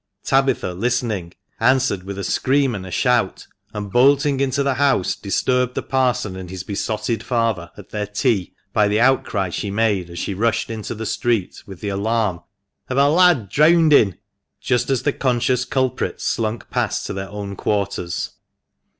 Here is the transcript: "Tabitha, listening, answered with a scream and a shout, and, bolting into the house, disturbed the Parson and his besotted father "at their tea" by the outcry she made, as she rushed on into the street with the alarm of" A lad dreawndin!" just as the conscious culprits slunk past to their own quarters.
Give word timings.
"Tabitha, 0.31 0.73
listening, 0.73 1.31
answered 1.59 2.01
with 2.05 2.17
a 2.17 2.23
scream 2.23 2.73
and 2.73 2.87
a 2.87 2.89
shout, 2.89 3.45
and, 3.71 3.91
bolting 3.91 4.39
into 4.39 4.63
the 4.63 4.73
house, 4.73 5.15
disturbed 5.15 5.75
the 5.75 5.83
Parson 5.83 6.35
and 6.35 6.49
his 6.49 6.63
besotted 6.63 7.21
father 7.21 7.69
"at 7.77 7.89
their 7.89 8.07
tea" 8.07 8.55
by 8.73 8.87
the 8.87 8.99
outcry 8.99 9.49
she 9.51 9.69
made, 9.69 10.09
as 10.09 10.17
she 10.17 10.33
rushed 10.33 10.71
on 10.71 10.77
into 10.77 10.95
the 10.95 11.05
street 11.05 11.61
with 11.67 11.81
the 11.81 11.89
alarm 11.89 12.41
of" 12.89 12.97
A 12.97 13.07
lad 13.07 13.47
dreawndin!" 13.47 14.17
just 14.69 14.89
as 14.89 15.03
the 15.03 15.13
conscious 15.13 15.65
culprits 15.65 16.23
slunk 16.23 16.71
past 16.71 17.05
to 17.05 17.13
their 17.13 17.29
own 17.29 17.55
quarters. 17.55 18.31